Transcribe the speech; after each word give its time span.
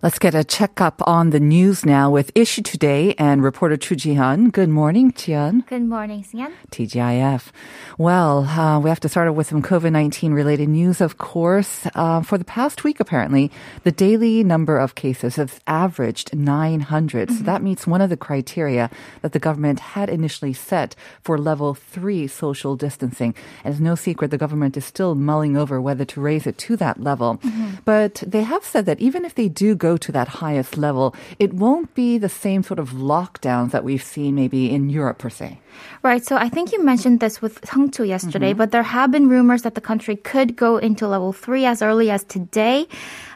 Let's 0.00 0.20
get 0.20 0.36
a 0.36 0.44
checkup 0.44 1.02
on 1.08 1.30
the 1.30 1.40
news 1.40 1.84
now 1.84 2.08
with 2.08 2.30
Issue 2.36 2.62
Today 2.62 3.16
and 3.18 3.42
reporter 3.42 3.76
Chu 3.76 3.96
Jihan. 3.96 4.52
Good 4.52 4.68
morning, 4.68 5.10
Jihan. 5.10 5.66
Good 5.66 5.82
morning, 5.82 6.22
Sian. 6.22 6.52
TGIF. 6.70 7.50
Well, 7.98 8.44
uh, 8.44 8.78
we 8.78 8.90
have 8.90 9.00
to 9.00 9.08
start 9.08 9.26
off 9.26 9.34
with 9.34 9.48
some 9.48 9.60
COVID-19 9.60 10.32
related 10.32 10.68
news, 10.68 11.00
of 11.00 11.18
course. 11.18 11.88
Uh, 11.96 12.22
for 12.22 12.38
the 12.38 12.44
past 12.44 12.84
week, 12.84 13.00
apparently, 13.00 13.50
the 13.82 13.90
daily 13.90 14.44
number 14.44 14.78
of 14.78 14.94
cases 14.94 15.34
has 15.34 15.58
averaged 15.66 16.32
900. 16.32 17.32
So 17.32 17.42
that 17.42 17.64
meets 17.64 17.84
one 17.84 18.00
of 18.00 18.08
the 18.08 18.16
criteria 18.16 18.90
that 19.22 19.32
the 19.32 19.40
government 19.40 19.80
had 19.80 20.08
initially 20.08 20.52
set 20.52 20.94
for 21.22 21.38
level 21.38 21.74
three 21.74 22.28
social 22.28 22.76
distancing. 22.76 23.34
And 23.64 23.74
it's 23.74 23.80
no 23.80 23.96
secret 23.96 24.30
the 24.30 24.38
government 24.38 24.76
is 24.76 24.84
still 24.84 25.16
mulling 25.16 25.56
over 25.56 25.80
whether 25.80 26.04
to 26.04 26.20
raise 26.20 26.46
it 26.46 26.56
to 26.58 26.76
that 26.76 27.02
level. 27.02 27.40
But 27.84 28.22
they 28.24 28.42
have 28.44 28.62
said 28.64 28.86
that 28.86 29.00
even 29.00 29.24
if 29.24 29.34
they 29.34 29.48
do 29.48 29.74
go 29.74 29.87
to 29.96 30.12
that 30.12 30.28
highest 30.28 30.76
level, 30.76 31.14
it 31.38 31.54
won't 31.54 31.94
be 31.94 32.18
the 32.18 32.28
same 32.28 32.62
sort 32.62 32.78
of 32.78 32.90
lockdowns 32.90 33.70
that 33.70 33.84
we've 33.84 34.02
seen 34.02 34.34
maybe 34.34 34.70
in 34.70 34.90
Europe 34.90 35.18
per 35.18 35.30
se. 35.30 35.60
Right. 36.02 36.24
So 36.24 36.36
I 36.36 36.48
think 36.48 36.72
you 36.72 36.84
mentioned 36.84 37.18
this 37.20 37.42
with 37.42 37.60
Hungtu 37.62 38.06
yesterday, 38.06 38.52
but 38.52 38.70
there 38.70 38.84
have 38.84 39.10
been 39.10 39.28
rumors 39.28 39.62
that 39.62 39.74
the 39.74 39.80
country 39.80 40.16
could 40.16 40.54
go 40.54 40.76
into 40.76 41.08
level 41.08 41.32
three 41.32 41.64
as 41.64 41.82
early 41.82 42.10
as 42.10 42.22
today, 42.24 42.86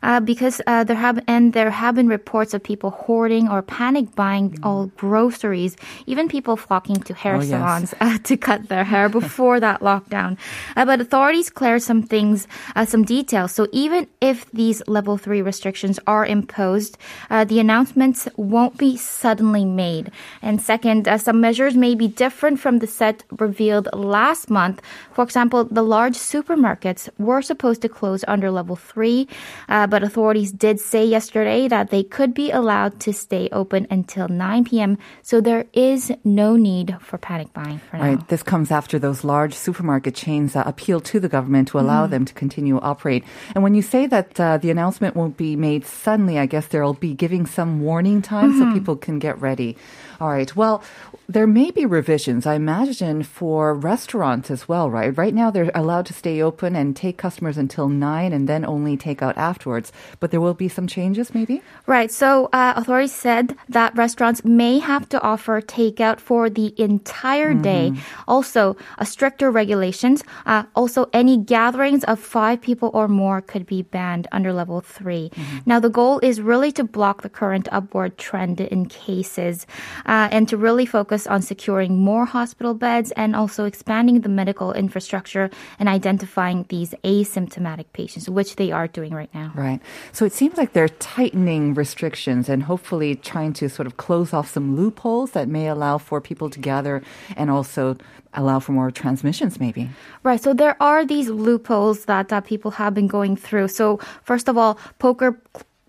uh, 0.03 0.21
because 0.21 0.61
uh, 0.67 0.85
there 0.85 0.97
have 0.97 1.19
and 1.27 1.53
there 1.55 1.71
have 1.71 1.95
been 1.97 2.09
reports 2.09 2.55
of 2.55 2.63
people 2.63 2.91
hoarding 2.91 3.49
or 3.49 3.63
panic 3.63 4.15
buying 4.15 4.59
all 4.63 4.87
groceries, 4.97 5.77
even 6.07 6.29
people 6.29 6.57
flocking 6.57 6.97
to 7.03 7.15
hair 7.15 7.37
Oh, 7.37 7.41
yes. 7.41 7.51
salons 7.51 7.95
uh, 8.01 8.19
to 8.19 8.37
cut 8.37 8.69
their 8.69 8.85
hair 8.85 9.09
before 9.09 9.59
that 9.59 9.81
lockdown. 9.81 10.37
Uh, 10.77 10.85
but 10.85 11.01
authorities 11.01 11.51
cleared 11.51 11.83
some 11.83 12.03
things, 12.03 12.47
uh, 12.77 12.85
some 12.85 13.03
details. 13.05 13.53
So 13.53 13.67
even 13.73 14.07
if 14.21 14.51
these 14.53 14.83
level 14.87 15.17
three 15.19 15.43
restrictions 15.43 15.99
are 16.07 16.27
imposed, 16.27 16.99
uh, 17.31 17.45
the 17.45 17.59
announcements 17.59 18.29
won't 18.37 18.79
be 18.79 18.97
suddenly 18.97 19.65
made. 19.65 20.13
And 20.43 20.61
second, 20.61 21.09
uh, 21.09 21.19
some 21.19 21.41
measures 21.41 21.75
may 21.75 21.95
be 21.95 22.09
different 22.09 22.32
from 22.33 22.79
the 22.79 22.87
set 22.87 23.25
revealed 23.39 23.89
last 23.93 24.51
month. 24.51 24.81
For 25.13 25.23
example, 25.23 25.65
the 25.65 25.83
large 25.83 26.17
supermarkets 26.17 27.09
were 27.19 27.43
supposed 27.43 27.83
to 27.83 27.89
close 27.89 28.25
under 28.27 28.51
level 28.51 28.77
three, 28.77 29.29
uh, 29.69 29.87
but 29.87 30.03
authorities 30.03 30.53
did 30.53 30.81
say 30.81 31.05
yesterday 31.05 31.69
that 31.69 31.91
they 31.91 32.03
could 32.03 32.35
be 32.35 32.51
allowed 32.51 33.01
to 33.01 33.13
stay 33.13 33.49
open 33.53 33.87
until 33.91 34.29
9 34.29 34.65
p.m. 34.65 34.99
So 35.23 35.41
there 35.41 35.67
is 35.73 36.13
no 36.25 36.57
need 36.57 36.97
for 37.01 37.19
panic 37.19 37.53
buying 37.53 37.79
for 37.79 37.97
now. 37.97 38.03
Right. 38.03 38.29
This 38.29 38.43
comes 38.43 38.71
after 38.71 38.99
those 38.99 39.25
large 39.25 39.55
supermarket 39.55 40.15
chains 40.15 40.57
uh, 40.57 40.63
appeal 40.67 41.01
to 41.01 41.21
the 41.21 41.29
government 41.29 41.69
to 41.69 41.79
allow 41.79 42.07
them 42.07 42.25
to 42.25 42.35
continue 42.35 42.79
operate. 42.79 43.25
And 43.55 43.63
when 43.63 43.75
you 43.75 43.83
say 43.83 44.07
that 44.07 44.39
uh, 44.41 44.59
the 44.59 44.71
announcement 44.71 45.17
won't 45.17 45.37
be 45.37 45.57
made 45.57 45.87
suddenly, 45.87 46.39
I 46.39 46.47
guess 46.47 46.67
they'll 46.69 46.95
be 46.95 47.15
giving 47.15 47.47
some 47.47 47.81
warning 47.81 48.23
time 48.23 48.59
so 48.59 48.73
people 48.73 48.97
can 48.97 49.19
get 49.19 49.41
ready. 49.41 49.77
All 50.21 50.29
right. 50.29 50.55
Well, 50.55 50.83
there 51.29 51.47
may 51.47 51.71
be 51.71 51.87
revisions, 51.87 52.12
I 52.47 52.55
imagine, 52.55 53.23
for 53.23 53.75
restaurants 53.75 54.51
as 54.51 54.69
well, 54.69 54.91
right? 54.91 55.17
Right 55.17 55.35
now, 55.35 55.51
they're 55.51 55.71
allowed 55.75 56.07
to 56.07 56.13
stay 56.13 56.43
open 56.43 56.77
and 56.77 56.95
take 56.95 57.17
customers 57.17 57.57
until 57.57 57.89
nine 57.89 58.33
and 58.33 58.49
then 58.49 58.65
only 58.65 58.97
take 58.97 59.23
out 59.23 59.37
afterwards. 59.39 59.93
But 60.21 60.31
there 60.31 60.41
will 60.41 60.55
be 60.55 60.69
some 60.69 60.87
changes, 60.87 61.35
maybe? 61.35 61.63
Right. 61.87 62.11
So 62.11 62.51
uh, 62.53 62.75
authorities 62.77 63.15
said 63.15 63.57
that 63.69 63.97
restaurants 63.97 64.45
may 64.45 64.79
have 64.79 65.09
to 65.09 65.21
offer 65.23 65.61
takeout 65.61 66.21
for 66.21 66.51
the 66.51 66.75
entire 66.77 67.55
day. 67.55 67.93
Also, 68.29 68.77
uh, 68.99 69.05
stricter 69.05 69.51
regulations. 69.51 70.23
Uh, 70.45 70.65
also, 70.75 71.09
any 71.13 71.37
gatherings 71.37 72.05
of 72.05 72.19
five 72.19 72.61
people 72.61 72.91
or 72.93 73.09
more 73.09 73.41
could 73.41 73.67
be 73.67 73.83
banned 73.83 74.29
under 74.33 74.53
level 74.53 74.81
3 74.81 75.31
Now, 75.65 75.81
the 75.81 75.91
goal 75.91 76.19
is 76.23 76.41
really 76.41 76.73
to 76.73 76.85
block 76.85 77.23
the 77.23 77.29
current 77.29 77.69
upward 77.73 78.19
trend 78.19 78.61
in 78.61 78.87
cases 78.87 79.67
uh, 80.07 80.29
and 80.31 80.49
to 80.49 80.57
really 80.57 80.87
focus 80.87 81.27
on 81.27 81.43
securing 81.43 82.02
more 82.03 82.25
hospital 82.25 82.75
beds 82.75 83.13
and 83.13 83.35
also 83.35 83.65
expanding 83.65 84.21
the 84.21 84.29
medical 84.29 84.73
infrastructure 84.73 85.51
and 85.79 85.89
identifying 85.89 86.67
these 86.69 86.95
asymptomatic 87.05 87.87
patients, 87.93 88.29
which 88.29 88.57
they 88.57 88.73
are 88.73 88.89
doing 88.89 89.13
right 89.15 89.33
now. 89.33 89.53
Right. 89.55 89.81
So 90.13 90.25
it 90.25 90.33
seems 90.33 90.59
like 90.59 90.73
they're 90.73 90.89
tightening 90.89 91.75
restrictions 91.75 92.49
and 92.49 92.65
hopefully 92.65 93.15
trying 93.15 93.53
to 93.55 93.69
sort 93.69 93.87
of 93.87 93.97
close 93.97 94.33
off 94.33 94.51
some 94.51 94.77
loopholes 94.77 95.31
that 95.33 95.49
may 95.49 95.69
allow 95.69 95.99
for 95.99 96.21
people 96.21 96.51
to 96.51 96.59
gather 96.59 97.03
and 97.37 97.51
also 97.51 97.97
allow 98.35 98.59
for 98.59 98.73
more 98.73 98.91
transmissions, 98.91 99.61
maybe. 99.61 99.91
Right. 100.23 100.41
So 100.41 100.55
there 100.55 100.77
are 100.81 101.05
these 101.05 101.29
loopholes 101.29 102.07
that 102.07 102.33
uh, 102.33 102.41
people 102.41 102.71
have 102.73 102.95
been 102.95 103.07
going 103.07 103.37
through. 103.37 103.69
So 103.69 103.99
first 104.23 104.49
of 104.49 104.57
all, 104.57 104.79
poker 104.99 105.41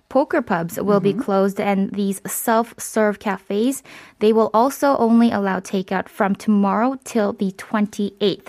poker 0.10 0.42
pubs 0.42 0.80
will 0.80 1.00
be 1.00 1.14
closed 1.14 1.60
and 1.60 1.92
these 1.94 2.22
self-serve 2.26 3.20
cafes 3.20 3.82
they 4.20 4.32
will 4.32 4.52
also 4.54 4.96
only 4.98 5.32
allow 5.32 5.60
takeout 5.60 6.08
from 6.08 6.36
tomorrow 6.36 6.98
till 7.04 7.34
the 7.34 7.52
28th 7.54 8.48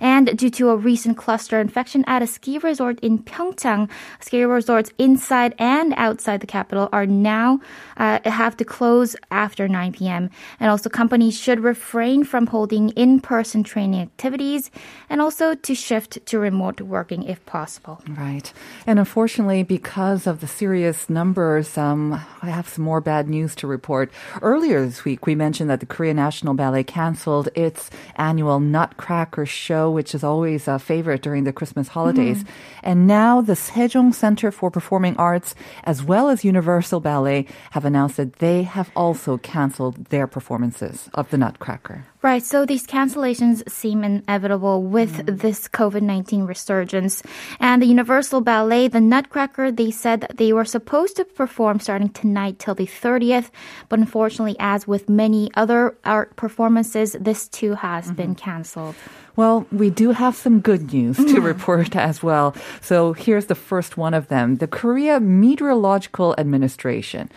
and 0.00 0.36
due 0.36 0.50
to 0.50 0.70
a 0.70 0.76
recent 0.76 1.16
cluster 1.16 1.60
infection 1.60 2.04
at 2.06 2.22
a 2.22 2.26
ski 2.26 2.58
resort 2.58 3.00
in 3.00 3.18
Pyeongchang 3.18 3.88
ski 4.20 4.44
resorts 4.44 4.90
inside 4.98 5.54
and 5.58 5.94
outside 5.96 6.40
the 6.40 6.46
capital 6.46 6.88
are 6.92 7.06
now 7.06 7.60
uh, 7.96 8.18
have 8.24 8.56
to 8.56 8.64
close 8.64 9.16
after 9.30 9.68
9 9.68 9.92
p.m. 9.92 10.30
and 10.60 10.70
also 10.70 10.90
companies 10.90 11.38
should 11.38 11.60
refrain 11.60 12.24
from 12.24 12.46
holding 12.46 12.90
in-person 12.90 13.62
training 13.62 14.00
activities 14.00 14.70
and 15.08 15.20
also 15.20 15.54
to 15.54 15.74
shift 15.74 16.24
to 16.26 16.38
remote 16.38 16.80
working 16.80 17.22
if 17.22 17.44
possible 17.46 18.00
Right. 18.08 18.52
And 18.86 18.98
unfortunately, 18.98 19.62
because 19.62 20.26
of 20.26 20.40
the 20.40 20.46
serious 20.46 21.05
numbers, 21.08 21.76
um, 21.78 22.12
I 22.42 22.50
have 22.50 22.68
some 22.68 22.84
more 22.84 23.00
bad 23.00 23.28
news 23.28 23.54
to 23.56 23.66
report. 23.66 24.10
Earlier 24.42 24.84
this 24.84 25.04
week, 25.04 25.26
we 25.26 25.34
mentioned 25.34 25.70
that 25.70 25.80
the 25.80 25.86
Korea 25.86 26.14
National 26.14 26.54
Ballet 26.54 26.84
canceled 26.84 27.48
its 27.54 27.90
annual 28.16 28.60
Nutcracker 28.60 29.46
show, 29.46 29.90
which 29.90 30.14
is 30.14 30.24
always 30.24 30.68
a 30.68 30.78
favorite 30.78 31.22
during 31.22 31.44
the 31.44 31.52
Christmas 31.52 31.88
holidays. 31.88 32.44
And 32.82 33.06
now 33.06 33.40
the 33.40 33.54
Sejong 33.54 34.14
Center 34.14 34.50
for 34.50 34.70
Performing 34.70 35.16
Arts, 35.16 35.54
as 35.84 36.02
well 36.02 36.28
as 36.28 36.44
Universal 36.44 37.00
Ballet, 37.00 37.46
have 37.70 37.84
announced 37.84 38.16
that 38.16 38.34
they 38.34 38.62
have 38.62 38.90
also 38.94 39.38
canceled 39.38 40.06
their 40.06 40.26
performances 40.26 41.08
of 41.14 41.30
the 41.30 41.38
Nutcracker. 41.38 42.04
Right. 42.26 42.42
So 42.42 42.66
these 42.66 42.88
cancellations 42.88 43.62
seem 43.70 44.02
inevitable 44.02 44.82
with 44.82 45.12
mm-hmm. 45.12 45.36
this 45.36 45.68
COVID 45.68 46.02
19 46.02 46.42
resurgence. 46.42 47.22
And 47.60 47.80
the 47.80 47.86
Universal 47.86 48.40
Ballet, 48.40 48.88
the 48.88 49.00
Nutcracker, 49.00 49.70
they 49.70 49.92
said 49.92 50.22
that 50.22 50.36
they 50.36 50.52
were 50.52 50.64
supposed 50.64 51.14
to 51.18 51.24
perform 51.24 51.78
starting 51.78 52.08
tonight 52.08 52.58
till 52.58 52.74
the 52.74 52.88
30th. 52.88 53.50
But 53.88 54.00
unfortunately, 54.00 54.56
as 54.58 54.88
with 54.88 55.08
many 55.08 55.52
other 55.54 55.96
art 56.04 56.34
performances, 56.34 57.14
this 57.20 57.46
too 57.46 57.74
has 57.74 58.10
been 58.10 58.34
mm-hmm. 58.34 58.50
canceled. 58.50 58.96
Well, 59.36 59.64
we 59.70 59.88
do 59.90 60.10
have 60.10 60.34
some 60.34 60.58
good 60.58 60.92
news 60.92 61.18
to 61.18 61.22
mm-hmm. 61.22 61.44
report 61.44 61.94
as 62.10 62.24
well. 62.24 62.56
So 62.80 63.12
here's 63.12 63.46
the 63.46 63.54
first 63.54 63.96
one 63.96 64.14
of 64.14 64.26
them. 64.26 64.56
The 64.56 64.66
Korea 64.66 65.20
Meteorological 65.20 66.34
Administration. 66.38 67.30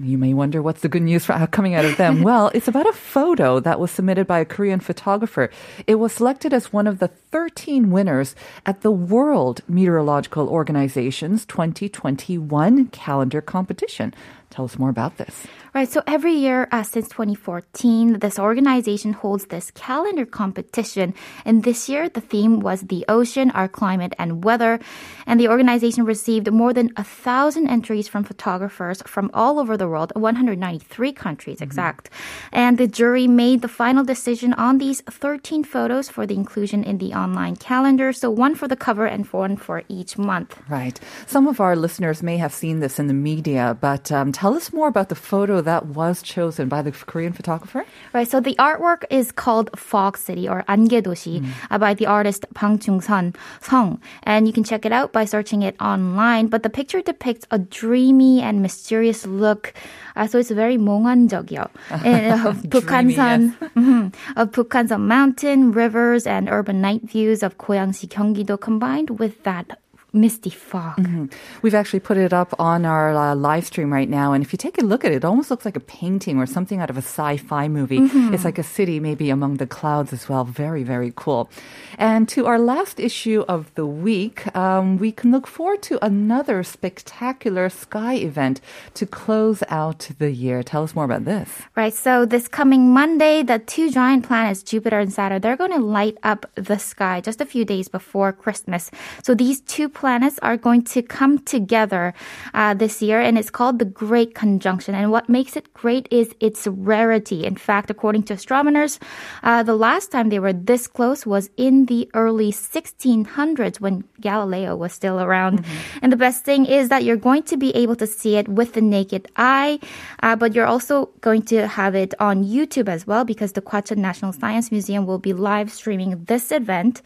You 0.00 0.18
may 0.18 0.32
wonder 0.34 0.62
what's 0.62 0.82
the 0.82 0.88
good 0.88 1.02
news 1.02 1.24
for, 1.24 1.46
coming 1.50 1.74
out 1.74 1.84
of 1.84 1.96
them. 1.96 2.22
well, 2.22 2.50
it's 2.54 2.68
about 2.68 2.88
a 2.88 2.92
photo 2.92 3.60
that 3.60 3.80
was 3.80 3.90
submitted 3.90 4.26
by 4.26 4.38
a 4.38 4.44
Korean 4.44 4.80
photographer. 4.80 5.50
It 5.86 5.96
was 5.96 6.12
selected 6.12 6.52
as 6.54 6.72
one 6.72 6.86
of 6.86 6.98
the 6.98 7.10
13 7.30 7.90
winners 7.90 8.34
at 8.64 8.80
the 8.80 8.90
World 8.90 9.60
Meteorological 9.68 10.48
Organization's 10.48 11.44
2021 11.46 12.86
calendar 12.88 13.40
competition. 13.40 14.14
Tell 14.50 14.64
us 14.64 14.78
more 14.78 14.88
about 14.88 15.18
this. 15.18 15.46
Right. 15.74 15.88
So 15.88 16.02
every 16.06 16.32
year 16.32 16.68
uh, 16.72 16.82
since 16.82 17.08
2014, 17.08 18.20
this 18.20 18.38
organization 18.38 19.12
holds 19.12 19.46
this 19.46 19.70
calendar 19.72 20.24
competition. 20.24 21.14
And 21.44 21.64
this 21.64 21.88
year, 21.88 22.08
the 22.08 22.22
theme 22.22 22.60
was 22.60 22.80
the 22.80 23.04
ocean, 23.08 23.50
our 23.50 23.68
climate, 23.68 24.14
and 24.18 24.42
weather. 24.42 24.80
And 25.26 25.38
the 25.38 25.48
organization 25.48 26.04
received 26.04 26.50
more 26.50 26.72
than 26.72 26.92
a 26.96 27.04
thousand 27.04 27.68
entries 27.68 28.08
from 28.08 28.24
photographers 28.24 29.02
from 29.02 29.30
all 29.34 29.58
over 29.60 29.76
the 29.76 29.86
world, 29.86 30.12
193 30.16 31.12
countries 31.12 31.60
exact. 31.60 32.08
And 32.50 32.78
the 32.78 32.88
jury 32.88 33.28
made 33.28 33.60
the 33.60 33.68
final 33.68 34.04
decision 34.04 34.54
on 34.54 34.78
these 34.78 35.02
13 35.02 35.62
photos 35.62 36.08
for 36.08 36.26
the 36.26 36.34
inclusion 36.34 36.82
in 36.82 36.96
the 36.96 37.12
online 37.17 37.55
calendar. 37.55 38.13
So 38.13 38.29
one 38.29 38.53
for 38.53 38.67
the 38.67 38.75
cover 38.75 39.05
and 39.05 39.25
one 39.33 39.57
for 39.57 39.83
each 39.89 40.17
month. 40.17 40.57
Right. 40.69 40.99
Some 41.25 41.47
of 41.47 41.59
our 41.59 41.75
listeners 41.75 42.21
may 42.21 42.37
have 42.37 42.53
seen 42.53 42.79
this 42.79 42.99
in 42.99 43.07
the 43.07 43.13
media, 43.13 43.77
but 43.79 44.11
um, 44.11 44.31
tell 44.31 44.53
us 44.53 44.71
more 44.73 44.87
about 44.87 45.09
the 45.09 45.15
photo 45.15 45.61
that 45.61 45.87
was 45.87 46.21
chosen 46.21 46.69
by 46.69 46.81
the 46.81 46.91
Korean 46.91 47.33
photographer. 47.33 47.85
Right. 48.13 48.27
So 48.27 48.39
the 48.39 48.55
artwork 48.59 49.03
is 49.09 49.31
called 49.31 49.69
Fog 49.77 50.17
City 50.17 50.47
or 50.47 50.63
안개도시 50.67 51.43
uh, 51.71 51.77
by 51.77 51.93
the 51.93 52.05
artist 52.05 52.45
Bang 52.53 52.77
Chung-sun 52.77 53.33
Song, 53.61 53.99
and 54.23 54.47
you 54.47 54.53
can 54.53 54.63
check 54.63 54.85
it 54.85 54.91
out 54.91 55.13
by 55.13 55.25
searching 55.25 55.61
it 55.63 55.75
online. 55.81 56.47
But 56.47 56.63
the 56.63 56.69
picture 56.69 57.01
depicts 57.01 57.47
a 57.51 57.57
dreamy 57.59 58.41
and 58.41 58.61
mysterious 58.61 59.25
look. 59.25 59.73
Uh, 60.15 60.27
so 60.27 60.37
it's 60.37 60.51
very 60.51 60.77
몽환적이요. 60.77 61.69
And, 62.03 62.45
of 62.45 62.57
북한산, 62.69 63.55
mhm, 63.75 64.13
of 64.35 64.51
Bukhansan 64.51 65.01
mountain, 65.01 65.71
rivers, 65.71 66.27
and 66.27 66.49
urban 66.49 66.81
night 66.81 67.01
views 67.08 67.42
of 67.42 67.58
Koyangsi 67.58 68.06
Gyeonggi-do 68.08 68.56
combined 68.58 69.18
with 69.18 69.42
that 69.44 69.78
misty 70.12 70.50
fog. 70.50 71.32
We've 71.62 71.74
actually 71.74 72.00
put 72.00 72.16
it 72.16 72.32
up 72.32 72.54
on 72.58 72.84
our 72.84 73.14
uh, 73.14 73.34
live 73.34 73.66
stream 73.66 73.92
right 73.92 74.08
now, 74.08 74.32
and 74.32 74.42
if 74.42 74.52
you 74.52 74.56
take 74.56 74.78
a 74.78 74.84
look 74.84 75.04
at 75.04 75.12
it, 75.12 75.16
it 75.16 75.24
almost 75.24 75.50
looks 75.50 75.64
like 75.64 75.76
a 75.76 75.80
painting 75.80 76.38
or 76.38 76.46
something 76.46 76.80
out 76.80 76.90
of 76.90 76.96
a 76.96 77.02
sci-fi 77.02 77.68
movie. 77.68 77.98
It's 78.34 78.44
like 78.44 78.58
a 78.58 78.62
city, 78.62 79.00
maybe 79.00 79.30
among 79.30 79.56
the 79.56 79.66
clouds 79.66 80.12
as 80.12 80.28
well. 80.28 80.44
Very, 80.44 80.82
very 80.82 81.12
cool. 81.14 81.50
And 81.98 82.28
to 82.30 82.46
our 82.46 82.58
last 82.58 83.00
issue 83.00 83.44
of 83.48 83.74
the 83.74 83.86
week, 83.86 84.54
um, 84.56 84.98
we 84.98 85.12
can 85.12 85.30
look 85.30 85.46
forward 85.46 85.82
to 85.82 86.04
another 86.04 86.62
spectacular 86.62 87.68
sky 87.68 88.14
event 88.14 88.60
to 88.94 89.06
close 89.06 89.62
out 89.68 90.10
the 90.18 90.30
year. 90.30 90.62
Tell 90.62 90.82
us 90.84 90.94
more 90.94 91.04
about 91.04 91.24
this. 91.24 91.48
Right. 91.76 91.94
So 91.94 92.24
this 92.24 92.48
coming 92.48 92.92
Monday, 92.92 93.42
the 93.42 93.58
two 93.58 93.90
giant 93.90 94.26
planets, 94.26 94.62
Jupiter 94.62 94.98
and 94.98 95.12
Saturn, 95.12 95.40
they're 95.40 95.56
going 95.56 95.72
to 95.72 95.78
light 95.78 96.16
up 96.22 96.46
the 96.54 96.78
sky 96.78 97.20
just 97.20 97.40
a 97.40 97.46
few 97.46 97.64
days 97.64 97.88
before 97.88 98.32
Christmas. 98.32 98.90
So 99.22 99.34
these 99.34 99.60
two 99.62 99.88
planets 99.98 100.38
are 100.42 100.56
going 100.56 100.82
to 100.94 101.02
come 101.02 101.40
together 101.40 102.14
uh, 102.54 102.72
this 102.72 103.02
year, 103.02 103.20
and 103.20 103.36
it's 103.36 103.50
called 103.50 103.80
the 103.80 103.84
Great 103.84 104.32
Conjunction. 104.32 104.94
And 104.94 105.10
what 105.10 105.28
makes 105.28 105.56
it 105.56 105.74
great 105.74 106.06
is 106.12 106.32
its 106.38 106.68
rarity. 106.68 107.44
In 107.44 107.56
fact, 107.56 107.90
according 107.90 108.22
to 108.24 108.34
astronomers, 108.34 109.00
uh, 109.42 109.64
the 109.64 109.74
last 109.74 110.12
time 110.12 110.28
they 110.28 110.38
were 110.38 110.52
this 110.52 110.86
close 110.86 111.26
was 111.26 111.50
in 111.56 111.86
the 111.86 112.08
early 112.14 112.52
1600s 112.52 113.80
when 113.80 114.04
Galileo 114.20 114.76
was 114.76 114.92
still 114.92 115.18
around. 115.18 115.64
And 116.00 116.12
the 116.12 116.16
best 116.16 116.44
thing 116.44 116.64
is 116.64 116.88
that 116.90 117.02
you're 117.02 117.16
going 117.16 117.42
to 117.50 117.56
be 117.56 117.74
able 117.74 117.96
to 117.96 118.06
see 118.06 118.36
it 118.36 118.46
with 118.48 118.74
the 118.74 118.80
naked 118.80 119.26
eye, 119.36 119.80
uh, 120.22 120.36
but 120.36 120.54
you're 120.54 120.70
also 120.74 121.06
going 121.20 121.42
to 121.50 121.66
have 121.66 121.96
it 121.96 122.14
on 122.20 122.44
YouTube 122.44 122.88
as 122.88 123.04
well 123.04 123.24
because 123.24 123.52
the 123.52 123.62
Gwacheon 123.62 123.98
National 123.98 124.32
Science 124.32 124.70
Museum 124.70 125.06
will 125.06 125.18
be 125.18 125.32
live 125.32 125.72
streaming 125.72 126.24
this 126.24 126.52
event. 126.52 127.02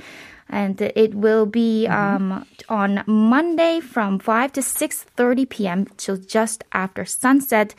And 0.53 0.81
it 0.81 1.15
will 1.15 1.47
be 1.47 1.87
um, 1.89 2.47
on 2.69 3.03
Monday 3.07 3.81
from 3.81 4.19
5 4.19 4.53
to 4.53 4.61
6.30 4.61 5.49
p.m. 5.49 5.87
till 5.97 6.19
just 6.19 6.63
after 6.73 7.05
sunset. 7.07 7.75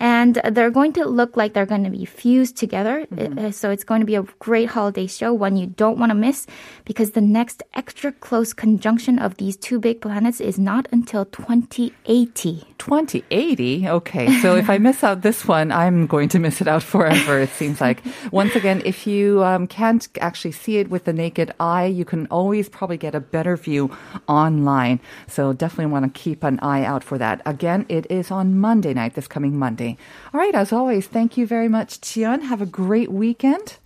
And 0.00 0.40
they're 0.52 0.70
going 0.70 0.94
to 0.94 1.04
look 1.04 1.36
like 1.36 1.52
they're 1.52 1.66
going 1.66 1.84
to 1.84 1.90
be 1.90 2.06
fused 2.06 2.56
together. 2.56 3.06
Uh, 3.12 3.52
So 3.52 3.70
it's 3.70 3.84
going 3.84 4.00
to 4.00 4.06
be 4.06 4.16
a 4.16 4.24
great 4.38 4.70
holiday 4.70 5.06
show, 5.06 5.34
one 5.34 5.56
you 5.56 5.66
don't 5.66 5.98
want 5.98 6.10
to 6.10 6.14
miss, 6.14 6.46
because 6.84 7.10
the 7.12 7.20
next 7.20 7.62
extra 7.74 8.10
close 8.10 8.52
conjunction 8.54 9.18
of 9.18 9.36
these 9.36 9.56
two 9.56 9.78
big 9.78 10.00
planets 10.00 10.40
is 10.40 10.58
not 10.58 10.88
until 10.90 11.26
2080. 11.26 12.64
2080. 12.78 13.88
Okay. 13.88 14.40
So 14.40 14.56
if 14.56 14.70
I 14.70 14.78
miss 14.78 15.04
out 15.04 15.20
this 15.20 15.44
one, 15.44 15.70
I'm 15.70 16.06
going 16.06 16.30
to 16.30 16.38
miss 16.38 16.62
it 16.62 16.68
out 16.68 16.82
forever, 16.82 17.38
it 17.38 17.50
seems 17.50 17.80
like. 17.80 18.02
Once 18.32 18.56
again, 18.56 18.80
if 18.86 19.06
you 19.06 19.44
um, 19.44 19.66
can't 19.66 20.08
actually 20.20 20.52
see 20.52 20.78
it 20.78 20.88
with 20.88 21.04
the 21.04 21.12
naked 21.12 21.52
eye, 21.60 21.84
you 21.84 22.06
can 22.06 22.26
always 22.28 22.68
probably 22.70 22.96
get 22.96 23.14
a 23.14 23.20
better 23.20 23.54
view 23.56 23.90
online. 24.28 24.98
So 25.28 25.52
definitely 25.52 25.92
want 25.92 26.08
to 26.12 26.18
keep 26.18 26.42
an 26.42 26.58
eye 26.60 26.84
out 26.84 27.04
for 27.04 27.18
that. 27.18 27.42
Again, 27.44 27.84
it 27.88 28.06
is 28.10 28.30
on 28.30 28.58
Monday 28.58 28.94
night, 28.94 29.12
this 29.14 29.28
coming 29.28 29.58
Monday. 29.58 29.89
All 30.32 30.40
right. 30.40 30.54
As 30.54 30.72
always, 30.72 31.06
thank 31.06 31.36
you 31.36 31.46
very 31.46 31.68
much, 31.68 32.00
Chion. 32.00 32.42
Have 32.42 32.60
a 32.60 32.66
great 32.66 33.10
weekend. 33.10 33.76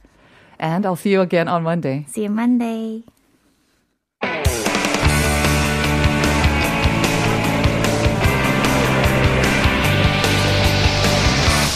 And 0.59 0.87
I'll 0.87 0.97
see 0.97 1.11
you 1.11 1.21
again 1.21 1.49
on 1.49 1.63
Monday. 1.63 2.07
See 2.09 2.23
you 2.23 2.31
Monday. 2.31 3.05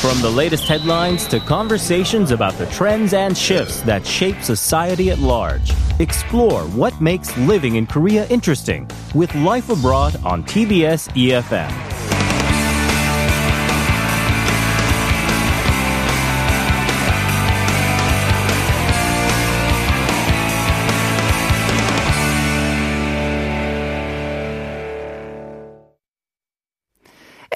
From 0.01 0.23
the 0.23 0.31
latest 0.31 0.69
headlines 0.69 1.27
to 1.27 1.41
conversations 1.41 2.31
about 2.31 2.55
the 2.55 2.67
trends 2.67 3.13
and 3.13 3.37
shifts 3.37 3.83
that 3.83 4.07
shape 4.07 4.43
society 4.43 5.11
at 5.11 5.19
large, 5.19 5.73
explore 5.99 6.63
what 6.69 6.99
makes 7.01 7.37
living 7.37 7.75
in 7.75 7.87
Korea 7.87 8.27
interesting 8.29 8.89
with 9.15 9.35
Life 9.35 9.71
Abroad 9.71 10.17
on 10.25 10.45
TBS 10.45 11.11
EFM. 11.11 11.88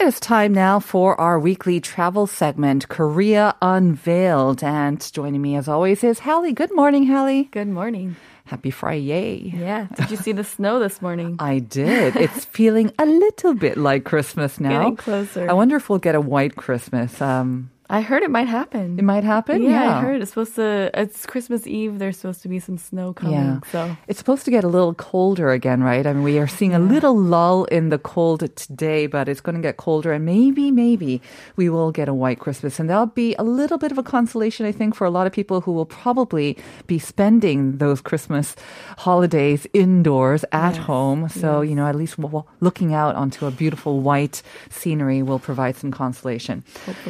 It 0.02 0.08
is 0.08 0.18
time 0.18 0.52
now 0.52 0.80
for 0.80 1.18
our 1.20 1.38
weekly 1.38 1.78
travel 1.78 2.26
segment, 2.26 2.88
Korea 2.88 3.54
Unveiled. 3.62 4.64
And 4.64 4.98
joining 5.12 5.40
me 5.40 5.54
as 5.54 5.68
always 5.68 6.02
is 6.02 6.18
Hallie. 6.18 6.52
Good 6.52 6.74
morning, 6.74 7.06
Hallie. 7.06 7.44
Good 7.44 7.68
morning. 7.68 8.16
Happy 8.44 8.72
Friday. 8.72 9.52
Yeah. 9.54 9.86
Did 9.94 10.10
you 10.10 10.16
see 10.16 10.32
the 10.32 10.42
snow 10.42 10.80
this 10.80 11.00
morning? 11.00 11.36
I 11.38 11.60
did. 11.60 12.16
It's 12.16 12.44
feeling 12.46 12.90
a 12.98 13.06
little 13.06 13.54
bit 13.54 13.78
like 13.78 14.02
Christmas 14.02 14.58
now. 14.58 14.80
Getting 14.80 14.96
closer. 14.96 15.48
I 15.48 15.52
wonder 15.52 15.76
if 15.76 15.88
we'll 15.88 16.00
get 16.00 16.16
a 16.16 16.20
white 16.20 16.56
Christmas. 16.56 17.22
Um, 17.22 17.70
I 17.90 18.00
heard 18.00 18.22
it 18.22 18.30
might 18.30 18.48
happen. 18.48 18.98
it 18.98 19.02
might 19.02 19.24
happen. 19.24 19.62
yeah, 19.62 19.98
I 19.98 20.00
heard 20.00 20.22
it's 20.22 20.30
supposed 20.30 20.54
to. 20.54 20.90
It's 20.94 21.26
Christmas 21.26 21.66
Eve. 21.66 21.98
There's 21.98 22.16
supposed 22.16 22.40
to 22.42 22.48
be 22.48 22.58
some 22.58 22.78
snow 22.78 23.12
coming. 23.12 23.34
Yeah. 23.34 23.60
So 23.70 23.96
It's 24.08 24.18
supposed 24.18 24.44
to 24.46 24.50
get 24.50 24.64
a 24.64 24.68
little 24.68 24.94
colder 24.94 25.50
again, 25.50 25.82
right? 25.82 26.06
I 26.06 26.12
mean, 26.14 26.22
we 26.22 26.38
are 26.38 26.46
seeing 26.46 26.74
a 26.74 26.78
little 26.78 27.16
lull 27.16 27.64
in 27.66 27.90
the 27.90 27.98
cold 27.98 28.40
today, 28.56 29.06
but 29.06 29.28
it's 29.28 29.40
going 29.42 29.56
to 29.56 29.60
get 29.60 29.76
colder 29.76 30.12
and 30.12 30.24
maybe, 30.24 30.70
maybe 30.70 31.20
we 31.56 31.68
will 31.68 31.92
get 31.92 32.08
a 32.08 32.14
white 32.14 32.38
Christmas. 32.38 32.80
And 32.80 32.88
that'll 32.88 33.06
be 33.06 33.34
a 33.38 33.42
little 33.44 33.78
bit 33.78 33.92
of 33.92 33.98
a 33.98 34.02
consolation, 34.02 34.64
I 34.64 34.72
think, 34.72 34.94
for 34.94 35.06
a 35.06 35.10
lot 35.10 35.26
of 35.26 35.32
people 35.32 35.60
who 35.60 35.72
will 35.72 35.86
probably 35.86 36.56
be 36.86 36.98
spending 36.98 37.76
those 37.78 38.00
Christmas 38.00 38.56
holidays 38.98 39.66
indoors 39.74 40.44
at 40.52 40.76
home. 40.76 41.28
So, 41.28 41.60
you 41.60 41.74
know, 41.74 41.86
at 41.86 41.96
least 41.96 42.16
looking 42.60 42.94
out 42.94 43.16
onto 43.16 43.46
a 43.46 43.50
beautiful 43.50 44.00
white 44.00 44.42
scenery 44.70 45.22
will 45.22 45.38
provide 45.38 45.76
some 45.76 45.90
consolation. 45.90 46.64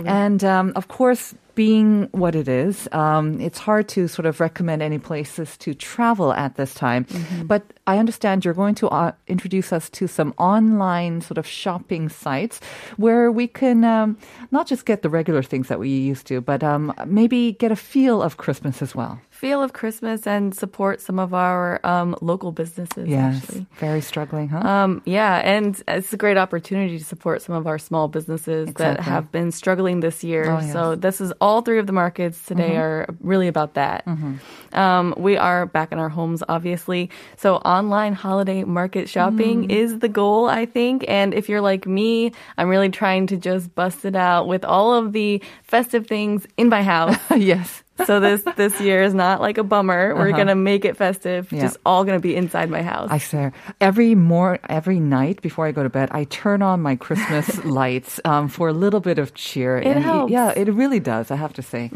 And 0.05 0.43
um, 0.43 0.62
Um, 0.63 0.73
of 0.77 0.87
course, 0.87 1.35
being 1.55 2.09
what 2.13 2.35
it 2.35 2.49
is, 2.49 2.89
um, 2.93 3.41
it's 3.41 3.59
hard 3.59 3.89
to 3.89 4.09
sort 4.09 4.27
of 4.27 4.41
recommend 4.41 4.83
any 4.83 4.99
places 4.99 5.57
to 5.59 5.75
travel 5.75 6.33
at 6.33 6.57
this 6.57 6.75
time. 6.75 7.07
But 7.45 7.63
I 7.87 7.99
understand 7.99 8.45
you're 8.45 8.55
going 8.55 8.75
to 8.77 8.89
uh, 8.89 9.13
introduce 9.27 9.73
us 9.73 9.91
to 9.91 10.07
some 10.07 10.35
online 10.39 11.21
sort 11.21 11.39
of 11.39 11.47
shopping 11.47 12.09
sites 12.09 12.61
where 12.97 13.31
we 13.31 13.47
can 13.49 13.85
um, 13.85 14.17
not 14.51 14.67
just 14.67 14.87
get 14.87 15.03
the 15.03 15.11
regular 15.11 15.43
things 15.43 15.69
that 15.69 15.79
we 15.79 15.89
used 15.89 16.27
to, 16.29 16.41
but 16.41 16.63
um, 16.63 16.95
maybe 17.07 17.53
get 17.53 17.73
a 17.73 17.77
feel 17.77 18.23
of 18.23 18.37
Christmas 18.37 18.83
as 18.83 18.95
well. 18.95 19.21
feel 19.31 19.61
of 19.61 19.73
Christmas 19.73 20.25
and 20.25 20.55
support 20.55 21.01
some 21.01 21.19
of 21.19 21.35
our 21.35 21.81
um, 21.83 22.15
local 22.23 22.53
businesses. 22.53 23.09
Yes, 23.09 23.43
Actually. 23.43 23.67
very 23.79 24.01
struggling, 24.01 24.49
huh? 24.49 24.61
Um, 24.61 25.03
yeah, 25.05 25.43
and 25.43 25.83
it's 25.89 26.13
a 26.13 26.17
great 26.17 26.37
opportunity 26.37 26.97
to 26.97 27.05
support 27.05 27.43
some 27.43 27.57
of 27.57 27.67
our 27.67 27.79
small 27.79 28.07
businesses 28.07 28.73
that 28.75 29.01
have 29.01 29.33
been 29.33 29.51
struggling 29.51 29.99
this 29.99 30.23
year. 30.23 30.45
Oh, 30.49 30.59
yes. 30.59 30.65
Mm-hmm. 30.65 30.73
So 30.73 30.95
this 30.95 31.21
is 31.21 31.33
all 31.43 31.61
three 31.61 31.81
of 31.81 31.87
the 31.89 31.93
markets 31.93 32.39
today 32.47 32.77
are 32.77 33.07
really 33.21 33.49
about 33.49 33.75
that. 33.75 34.07
Um, 34.73 35.15
we 35.19 35.37
are 35.37 35.67
back 35.67 35.91
in 35.93 35.99
our 35.99 36.09
homes, 36.09 36.43
obviously. 36.49 37.11
So 37.37 37.57
online 37.57 38.15
holiday 38.15 38.63
market 38.65 39.09
shopping 39.09 39.67
Mm. 39.67 39.71
is 39.73 39.99
the 39.99 40.09
goal, 40.09 40.49
I 40.49 40.65
think. 40.67 41.05
And 41.09 41.35
if 41.35 41.49
you're 41.49 41.61
like 41.61 41.85
me, 41.87 42.33
I'm 42.57 42.69
really 42.69 42.89
trying 42.91 43.27
to 43.27 43.37
just 43.37 43.75
bust 43.75 44.05
it 44.05 44.15
out 44.15 44.47
with 44.47 44.65
all 44.65 44.95
of 44.95 45.13
the 45.13 45.43
festive 45.65 46.07
things 46.07 46.47
in 46.57 46.69
my 46.69 46.83
house. 46.83 47.17
yes. 47.37 47.82
So 48.07 48.21
this 48.21 48.43
this 48.57 48.81
year 48.81 49.03
is 49.03 49.15
not 49.15 49.41
like 49.41 49.59
a 49.59 49.65
bummer. 49.65 50.15
We're 50.15 50.29
Uh-huh. 50.29 50.37
gonna 50.39 50.55
make 50.55 50.85
it 50.85 50.97
festive. 50.97 51.51
Yeah. 51.53 51.63
Just 51.63 51.77
all 51.85 52.05
gonna 52.05 52.21
be 52.21 52.35
inside 52.37 52.71
my 52.71 52.83
house. 52.83 53.09
I 53.11 53.19
swear, 53.19 53.53
every 53.81 54.15
more 54.15 54.59
every 54.69 55.01
night 55.01 55.43
before 55.43 55.67
I 55.67 55.73
go 55.73 55.83
to 55.83 55.89
bed, 55.91 56.09
I 56.13 56.25
turn 56.25 56.63
on 56.63 56.81
my 56.83 56.97
Christmas 56.97 57.65
lights 57.81 58.21
um, 58.25 58.49
for 58.49 58.69
a 58.69 58.73
little 58.73 59.01
bit 59.01 59.19
of 59.19 59.35
cheer. 59.35 59.79
It 59.79 59.97
helps. 59.97 60.33
Yeah, 60.33 60.53
it 60.57 60.69
really 60.73 61.01
does. 61.01 61.31
I 61.31 61.37
have 61.37 61.53
to 61.55 61.63
say. 61.63 61.91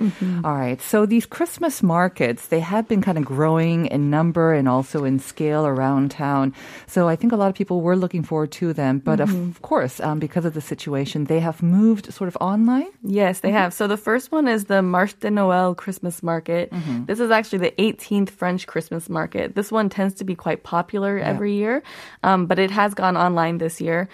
All 0.44 0.54
right, 0.56 0.80
so 0.80 1.06
these 1.06 1.26
Christmas 1.26 1.82
markets 1.82 2.46
they 2.48 2.60
have 2.60 2.86
been 2.88 3.02
kind 3.02 3.18
of 3.18 3.25
growing 3.25 3.86
in 3.86 4.10
number 4.10 4.52
and 4.52 4.68
also 4.68 5.04
in 5.04 5.18
scale 5.18 5.66
around 5.66 6.10
town. 6.10 6.52
So 6.86 7.08
I 7.08 7.16
think 7.16 7.32
a 7.32 7.36
lot 7.36 7.48
of 7.48 7.54
people 7.54 7.80
were 7.80 7.96
looking 7.96 8.22
forward 8.22 8.52
to 8.60 8.72
them, 8.72 8.98
but 9.04 9.20
of 9.20 9.30
course, 9.62 10.00
um, 10.00 10.18
because 10.18 10.44
of 10.44 10.54
the 10.54 10.60
situation, 10.60 11.25
they 11.25 11.40
have 11.40 11.62
moved 11.62 12.12
sort 12.12 12.28
of 12.28 12.36
online. 12.40 12.86
Yes, 13.02 13.38
Mm-hmm. 13.38 13.46
they 13.46 13.52
have. 13.52 13.72
So 13.75 13.86
the 13.86 13.96
first 13.96 14.30
one 14.32 14.46
is 14.48 14.64
the 14.66 14.82
Marche 14.82 15.14
de 15.20 15.30
Noël 15.30 15.75
Christmas 15.76 15.95
Christmas 15.96 16.22
market. 16.22 16.70
This 17.06 17.20
is 17.20 17.30
actually 17.30 17.60
the 17.60 17.74
18th 17.78 18.28
French 18.28 18.66
Christmas 18.66 19.08
market. 19.08 19.54
This 19.54 19.72
one 19.72 19.88
tends 19.88 20.12
to 20.16 20.24
be 20.24 20.34
quite 20.34 20.62
popular 20.62 21.18
every 21.18 21.54
year, 21.54 21.82
um, 22.22 22.44
but 22.44 22.58
it 22.58 22.70
has 22.70 22.92
gone 22.92 23.16
online 23.16 23.56
this 23.56 23.80
year. 23.80 24.08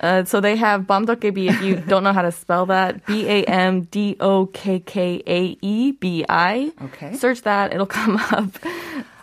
Uh, 0.00 0.24
so 0.24 0.40
they 0.40 0.56
have 0.56 0.82
bamdokkaebi. 0.90 1.48
If 1.48 1.62
you 1.62 1.76
don't 1.92 2.02
know 2.06 2.12
how 2.12 2.22
to 2.22 2.32
spell 2.32 2.66
that, 2.66 3.06
B 3.06 3.26
A 3.26 3.44
M 3.44 3.82
D 3.94 4.16
O 4.20 4.46
K 4.46 4.80
K 4.80 5.22
A 5.26 5.56
E 5.62 5.92
B 5.92 6.24
I. 6.28 6.72
Okay. 6.90 7.16
Search 7.16 7.42
that; 7.42 7.72
it'll 7.72 7.86
come 8.02 8.16
up. 8.34 8.50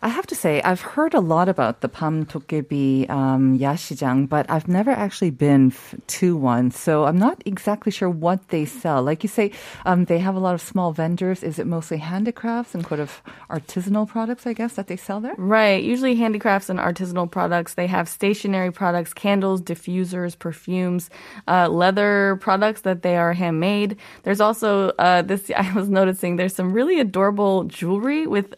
I 0.03 0.07
have 0.07 0.25
to 0.27 0.35
say, 0.35 0.63
I've 0.63 0.81
heard 0.81 1.13
a 1.13 1.19
lot 1.19 1.47
about 1.47 1.81
the 1.81 1.89
Bamdokkaebi 1.89 3.07
um, 3.07 3.59
Yashijang, 3.59 4.27
but 4.27 4.49
I've 4.49 4.67
never 4.67 4.89
actually 4.89 5.29
been 5.29 5.67
f- 5.67 5.93
to 6.17 6.35
one. 6.35 6.71
So 6.71 7.05
I'm 7.05 7.19
not 7.19 7.43
exactly 7.45 7.91
sure 7.91 8.09
what 8.09 8.47
they 8.47 8.65
sell. 8.65 9.03
Like 9.03 9.21
you 9.21 9.29
say, 9.29 9.51
um, 9.85 10.05
they 10.05 10.17
have 10.17 10.35
a 10.35 10.39
lot 10.39 10.55
of 10.55 10.61
small 10.61 10.91
vendors. 10.91 11.43
Is 11.43 11.59
it 11.59 11.67
mostly 11.67 11.97
handicrafts 11.97 12.73
and 12.73 12.83
kind 12.83 12.99
of 12.99 13.21
artisanal 13.47 14.07
products, 14.07 14.47
I 14.47 14.53
guess, 14.53 14.73
that 14.73 14.87
they 14.87 14.97
sell 14.97 15.19
there? 15.21 15.35
Right. 15.37 15.83
Usually 15.83 16.15
handicrafts 16.15 16.69
and 16.69 16.79
artisanal 16.79 17.29
products. 17.29 17.75
They 17.75 17.85
have 17.85 18.09
stationary 18.09 18.71
products, 18.71 19.13
candles, 19.13 19.61
diffusers, 19.61 20.37
perfumes, 20.37 21.11
uh, 21.47 21.67
leather 21.67 22.39
products 22.41 22.81
that 22.81 23.03
they 23.03 23.17
are 23.17 23.33
handmade. 23.33 23.97
There's 24.23 24.41
also 24.41 24.93
uh, 24.97 25.21
this. 25.21 25.51
I 25.55 25.71
was 25.73 25.89
noticing 25.89 26.37
there's 26.37 26.55
some 26.55 26.73
really 26.73 26.99
adorable 26.99 27.65
jewelry 27.65 28.25
with 28.25 28.55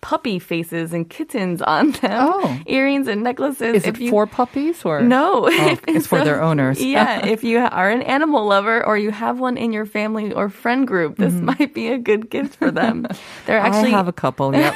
puppy 0.00 0.38
faces 0.38 0.92
and 0.92 1.08
kittens 1.10 1.60
on 1.62 1.90
them. 1.92 2.12
Oh. 2.32 2.60
Earrings 2.66 3.08
and 3.08 3.22
necklaces. 3.22 3.74
Is 3.74 3.86
If 3.86 3.96
it 3.96 4.00
you- 4.04 4.10
for 4.10 4.26
puppies 4.26 4.84
or 4.84 5.02
no, 5.02 5.46
Oh, 5.50 5.76
it's 5.88 6.06
for 6.06 6.18
So- 6.20 6.24
their 6.24 6.42
owners. 6.48 6.80
yeah, 6.82 7.26
if 7.26 7.42
you 7.44 7.58
are 7.58 7.90
an 7.90 8.02
animal 8.02 8.46
lover 8.46 8.84
or 8.84 8.96
you 8.96 9.10
have 9.10 9.40
one 9.40 9.56
in 9.56 9.72
your 9.72 9.86
family 9.86 10.32
or 10.32 10.48
friend 10.48 10.86
group, 10.86 11.16
this 11.16 11.32
might 11.34 11.74
be 11.74 11.88
a 11.88 11.98
good 11.98 12.30
gift 12.30 12.56
for 12.56 12.70
them. 12.70 13.06
They're 13.46 13.58
actually 13.58 13.88
Mm-hmm. 13.90 13.94
I 13.94 13.98
have 13.98 14.08
a 14.08 14.12
couple. 14.12 14.54
Yep. 14.54 14.74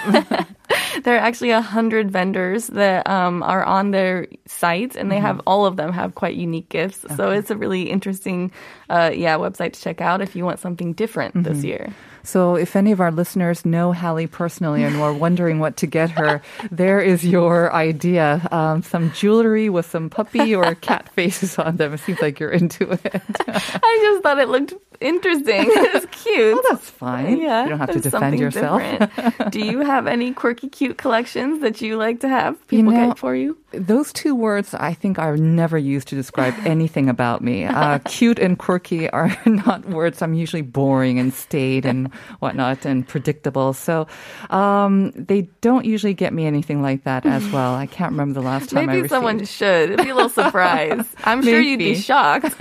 there 1.05 1.14
are 1.17 1.19
actually 1.19 1.50
a 1.50 1.61
hundred 1.61 2.11
vendors 2.11 2.67
that 2.69 3.09
um, 3.09 3.43
are 3.43 3.62
on 3.64 3.91
their 3.93 4.26
site, 4.47 4.97
and 4.97 5.11
they 5.11 5.19
have 5.19 5.37
Mm-hmm. 5.37 5.49
all 5.49 5.67
of 5.67 5.76
them 5.76 5.93
have 5.93 6.14
quite 6.14 6.35
unique 6.37 6.69
gifts. 6.69 7.05
So 7.17 7.31
it's 7.31 7.50
a 7.50 7.57
really 7.57 7.91
interesting, 7.91 8.50
uh, 8.91 9.11
yeah, 9.14 9.37
website 9.38 9.73
to 9.75 9.81
check 9.81 10.00
out 10.00 10.21
if 10.21 10.35
you 10.37 10.45
want 10.45 10.59
something 10.61 10.93
different 10.95 11.35
Mm-hmm. 11.35 11.52
this 11.52 11.64
year. 11.64 11.95
So, 12.25 12.55
if 12.55 12.76
any 12.76 12.93
of 12.93 13.00
our 13.00 13.11
listeners 13.11 13.64
know 13.64 13.93
Hallie 13.93 14.26
personally 14.26 14.85
and 14.85 14.97
are 14.97 15.12
wondering 15.12 15.59
what 15.59 15.76
to 15.79 15.87
get 15.87 16.11
her, 16.11 16.43
there 16.71 17.00
is 17.00 17.25
your 17.25 17.73
idea. 17.73 18.47
Um, 18.52 18.83
some 18.83 19.12
jewelry 19.12 19.69
with 19.69 19.87
some 19.87 20.11
puppy 20.11 20.55
or 20.55 20.75
cat 20.76 21.09
faces 21.11 21.59
on 21.59 21.76
them. 21.76 21.95
It 21.95 21.99
seems 21.99 22.21
like 22.21 22.38
you're 22.38 22.50
into 22.50 22.91
it. 22.91 23.00
I 23.49 23.99
just 24.02 24.23
thought 24.23 24.38
it 24.38 24.49
looked 24.49 24.75
interesting. 25.02 25.66
it's 25.68 26.06
cute. 26.23 26.56
Oh, 26.56 26.62
that's 26.71 26.88
fine. 26.88 27.38
Yeah, 27.40 27.64
You 27.64 27.68
don't 27.71 27.78
have 27.78 27.92
to 27.92 28.00
defend 28.00 28.38
yourself. 28.38 28.82
Do 29.50 29.61
you 29.61 29.80
have 29.92 30.06
any 30.06 30.32
quirky, 30.32 30.68
cute 30.68 30.99
collections 30.99 31.61
that 31.62 31.80
you 31.80 31.97
like 31.97 32.21
to 32.21 32.28
have 32.28 32.54
You 32.71 32.78
people 32.78 32.92
know, 32.92 33.09
get 33.09 33.18
for 33.18 33.35
you? 33.35 33.59
Those 33.73 34.12
two 34.12 34.35
words 34.35 34.75
I 34.75 34.92
think 34.94 35.18
are 35.18 35.37
never 35.37 35.78
used 35.78 36.09
to 36.09 36.14
describe 36.14 36.54
anything 36.64 37.09
about 37.09 37.42
me. 37.42 37.64
Uh, 37.64 37.99
cute 38.04 38.38
and 38.38 38.59
quirky 38.59 39.09
are 39.11 39.37
not 39.47 39.85
words. 39.87 40.23
I'm 40.23 40.35
usually 40.35 40.62
boring 40.62 41.18
and 41.18 41.32
staid 41.35 41.85
and 41.87 42.12
whatnot 42.40 42.85
and 42.85 43.06
predictable. 43.06 43.73
So 43.73 44.06
um, 44.50 45.11
they 45.12 45.42
don't 45.61 45.85
usually 45.85 46.14
get 46.14 46.32
me 46.32 46.47
anything 46.47 46.82
like 46.82 47.04
that 47.04 47.26
as 47.26 47.49
well. 47.50 47.75
I 47.75 47.87
can't 47.87 48.12
remember 48.12 48.35
the 48.40 48.47
last 48.47 48.71
time 48.71 48.88
I 48.88 48.92
Maybe 48.94 49.09
someone 49.09 49.44
should. 49.44 49.90
It'd 49.90 50.04
be 50.04 50.11
a 50.11 50.14
little 50.14 50.28
surprise. 50.28 51.04
I'm 51.25 51.42
sure 51.42 51.61
you'd 51.61 51.78
be 51.78 51.94
shocked. 51.94 52.54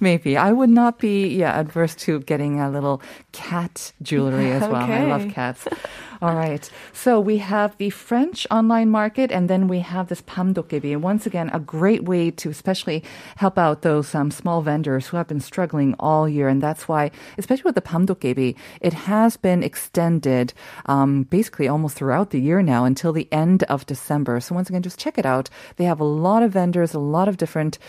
Maybe 0.00 0.36
I 0.36 0.52
would 0.52 0.70
not 0.70 0.98
be 0.98 1.28
yeah 1.28 1.58
adverse 1.72 1.94
to 1.94 2.20
getting 2.20 2.60
a 2.60 2.70
little 2.70 3.00
cat 3.32 3.92
jewelry 4.02 4.52
as 4.52 4.60
well. 4.62 4.90
I 4.90 5.04
love 5.04 5.32
cats. 5.32 5.66
All 6.22 6.36
right, 6.36 6.70
so 6.92 7.18
we 7.18 7.38
have 7.38 7.76
the 7.78 7.90
French 7.90 8.46
online 8.48 8.90
market, 8.90 9.32
and 9.32 9.50
then 9.50 9.66
we 9.66 9.80
have 9.80 10.06
this 10.06 10.22
bamdokkaebi. 10.22 10.92
And 10.92 11.02
once 11.02 11.26
again, 11.26 11.50
a 11.52 11.58
great 11.58 12.04
way 12.04 12.30
to 12.30 12.48
especially 12.48 13.02
help 13.34 13.58
out 13.58 13.82
those 13.82 14.14
um, 14.14 14.30
small 14.30 14.62
vendors 14.62 15.08
who 15.08 15.16
have 15.16 15.26
been 15.26 15.40
struggling 15.40 15.96
all 15.98 16.28
year, 16.28 16.46
and 16.46 16.62
that's 16.62 16.86
why, 16.86 17.10
especially 17.38 17.64
with 17.64 17.74
the 17.74 17.80
bamdokkaebi, 17.82 18.54
it 18.80 18.92
has 18.92 19.36
been 19.36 19.64
extended 19.64 20.52
um, 20.86 21.24
basically 21.24 21.66
almost 21.66 21.96
throughout 21.96 22.30
the 22.30 22.40
year 22.40 22.62
now 22.62 22.84
until 22.84 23.12
the 23.12 23.26
end 23.32 23.64
of 23.64 23.84
December. 23.86 24.38
So 24.38 24.54
once 24.54 24.68
again, 24.68 24.82
just 24.82 25.00
check 25.00 25.18
it 25.18 25.26
out. 25.26 25.50
They 25.74 25.84
have 25.86 25.98
a 25.98 26.04
lot 26.04 26.44
of 26.44 26.52
vendors, 26.52 26.94
a 26.94 27.00
lot 27.00 27.26
of 27.26 27.36
different 27.36 27.80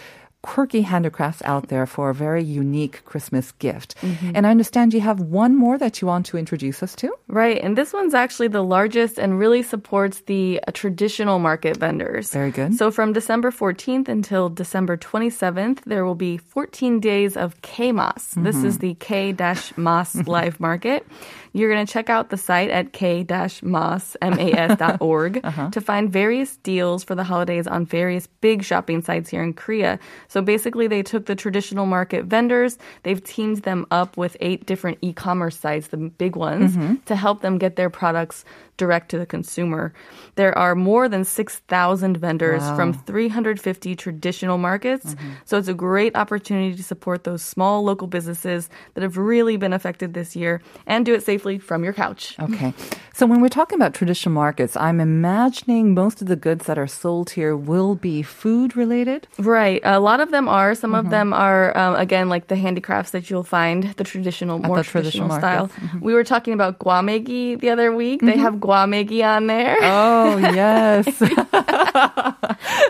quirky 0.43 0.81
handicrafts 0.81 1.41
out 1.45 1.69
there 1.69 1.85
for 1.87 2.09
a 2.09 2.13
very 2.13 2.43
unique 2.43 3.03
Christmas 3.05 3.51
gift. 3.53 3.95
And 4.35 4.45
I 4.45 4.51
understand 4.51 4.93
you 4.93 4.99
have 5.01 5.19
one 5.19 5.55
more 5.55 5.77
that 5.77 6.01
you 6.01 6.07
want 6.07 6.25
to 6.27 6.37
introduce 6.37 6.83
us 6.83 6.93
to. 6.97 7.09
Right, 7.27 7.59
and 7.63 7.75
this 7.77 7.93
one's 7.93 8.13
actually 8.13 8.49
the 8.49 8.61
largest 8.63 9.17
and 9.17 9.39
really 9.39 9.63
supports 9.63 10.19
the 10.27 10.59
uh, 10.67 10.71
traditional 10.73 11.39
market 11.39 11.77
vendors. 11.77 12.31
Very 12.31 12.51
good. 12.51 12.75
So 12.75 12.91
from 12.91 13.13
December 13.13 13.49
14th 13.51 14.07
until 14.09 14.49
December 14.49 14.97
27th, 14.97 15.79
there 15.85 16.03
will 16.05 16.15
be 16.29 16.37
14 16.37 16.99
days 16.99 17.37
of 17.37 17.59
K-Mas. 17.61 18.35
This 18.37 18.57
Mm-hmm. 18.57 18.67
is 18.67 18.77
the 18.79 18.93
K-Mas 18.99 20.27
Live 20.27 20.59
Market. 20.59 21.07
You're 21.53 21.71
going 21.71 21.85
to 21.85 21.91
check 21.93 22.09
out 22.09 22.29
the 22.29 22.37
site 22.37 22.69
at 22.71 22.93
k-mas, 22.93 24.17
M-A-S.org 24.21 25.39
Uh-huh. 25.43 25.69
to 25.71 25.81
find 25.81 26.11
various 26.11 26.57
deals 26.57 27.03
for 27.03 27.15
the 27.15 27.23
holidays 27.23 27.67
on 27.67 27.85
various 27.85 28.27
big 28.41 28.63
shopping 28.63 29.01
sites 29.01 29.29
here 29.29 29.43
in 29.43 29.53
Korea. 29.53 29.99
So 30.27 30.41
basically, 30.41 30.87
they 30.87 31.03
took 31.03 31.25
the 31.27 31.35
traditional 31.35 31.85
market 31.85 32.25
vendors, 32.25 32.77
they've 33.03 33.23
teamed 33.23 33.63
them 33.63 33.85
up 33.91 34.17
with 34.17 34.35
eight 34.39 34.65
different 34.65 34.97
e-commerce 35.01 35.57
sites, 35.57 35.87
the 35.87 35.97
big 35.97 36.35
ones, 36.35 36.73
Mm-hmm. 36.73 36.95
to 37.05 37.15
help 37.15 37.41
them 37.41 37.57
get 37.57 37.75
their 37.75 37.89
products 37.89 38.45
direct 38.77 39.09
to 39.09 39.19
the 39.19 39.25
consumer. 39.25 39.93
There 40.35 40.57
are 40.57 40.73
more 40.75 41.07
than 41.07 41.23
6,000 41.25 42.17
vendors 42.17 42.61
Wow. 42.63 42.75
from 42.75 42.93
350 42.93 43.95
traditional 43.95 44.57
markets. 44.57 45.13
Mm-hmm. 45.13 45.29
So 45.45 45.57
it's 45.57 45.67
a 45.67 45.73
great 45.75 46.15
opportunity 46.15 46.75
to 46.75 46.83
support 46.83 47.23
those 47.25 47.41
small 47.43 47.83
local 47.83 48.07
businesses 48.07 48.69
that 48.95 49.01
have 49.03 49.17
really 49.17 49.57
been 49.57 49.73
affected 49.73 50.13
this 50.15 50.35
year 50.35 50.61
and 50.87 51.05
do 51.05 51.13
it 51.13 51.21
safely 51.23 51.42
from 51.59 51.83
your 51.83 51.93
couch. 51.93 52.35
Okay. 52.39 52.73
So 53.13 53.25
when 53.27 53.41
we're 53.41 53.49
talking 53.49 53.75
about 53.77 53.93
traditional 53.93 54.33
markets, 54.33 54.75
I'm 54.75 54.99
imagining 54.99 55.93
most 55.93 56.21
of 56.21 56.27
the 56.27 56.35
goods 56.35 56.65
that 56.65 56.77
are 56.79 56.87
sold 56.87 57.29
here 57.29 57.55
will 57.55 57.93
be 57.95 58.23
food 58.23 58.75
related. 58.75 59.27
Right. 59.37 59.81
A 59.83 59.99
lot 59.99 60.19
of 60.19 60.31
them 60.31 60.47
are. 60.47 60.73
Some 60.75 60.91
Mm-hmm. 60.93 61.05
of 61.05 61.09
them 61.11 61.33
are, 61.33 61.77
um, 61.77 61.95
again, 61.95 62.29
like 62.29 62.47
the 62.47 62.55
handicrafts 62.55 63.11
that 63.11 63.29
you'll 63.29 63.43
find, 63.43 63.83
the 63.97 64.03
traditional, 64.03 64.57
more 64.59 64.77
the 64.77 64.83
traditional 64.83 65.29
traditional, 65.29 65.67
style. 65.67 65.67
Mm-hmm. 65.87 65.99
We 66.05 66.13
were 66.13 66.23
talking 66.23 66.53
about 66.53 66.79
guamegi 66.79 67.59
the 67.59 67.69
other 67.69 67.91
week. 67.95 68.21
They 68.21 68.37
have 68.37 68.55
guamegi 68.55 69.23
on 69.23 69.47
there. 69.47 69.77
Oh, 69.81 70.37
yes. 70.53 71.05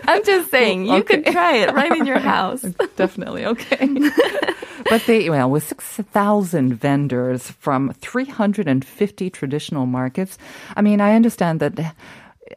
I'm 0.06 0.24
just 0.24 0.50
saying, 0.50 0.86
you 0.86 1.02
could 1.02 1.26
try 1.26 1.56
it 1.56 1.72
right 1.74 1.92
in 1.96 2.06
your 2.06 2.18
house. 2.34 2.62
Definitely. 2.96 3.44
Okay. 3.46 3.88
but 4.88 5.02
they, 5.06 5.28
well, 5.30 5.50
with 5.50 5.66
6,000 5.68 6.74
vendors 6.74 7.50
from 7.52 7.92
350 8.52 9.30
traditional 9.30 9.86
markets, 9.86 10.38
I 10.76 10.82
mean, 10.82 11.00
I 11.00 11.14
understand 11.14 11.60
that 11.60 11.94